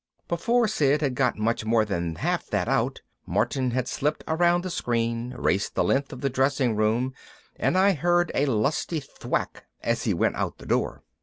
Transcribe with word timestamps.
Before 0.27 0.67
Sid 0.67 1.01
had 1.01 1.13
got 1.13 1.37
much 1.37 1.63
more 1.63 1.85
than 1.85 2.15
half 2.15 2.45
of 2.45 2.49
that 2.49 2.67
out, 2.67 3.01
Martin 3.27 3.69
had 3.69 3.87
slipped 3.87 4.23
around 4.27 4.63
the 4.63 4.71
screen, 4.71 5.35
raced 5.37 5.75
the 5.75 5.83
length 5.83 6.11
of 6.11 6.21
the 6.21 6.27
dressing 6.31 6.75
room, 6.75 7.13
and 7.55 7.77
I'd 7.77 7.97
heard 7.99 8.31
a 8.33 8.47
lusty 8.47 8.99
thwack 8.99 9.65
as 9.83 10.05
he 10.05 10.15
went 10.15 10.37
out 10.37 10.57
the 10.57 10.65
door. 10.65 11.03